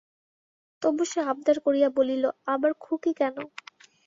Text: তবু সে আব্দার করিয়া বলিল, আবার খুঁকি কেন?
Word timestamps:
তবু 0.81 1.03
সে 1.05 1.19
আব্দার 1.31 1.57
করিয়া 1.65 1.89
বলিল, 1.97 2.23
আবার 2.47 2.71
খুঁকি 2.81 3.11
কেন? 3.13 3.35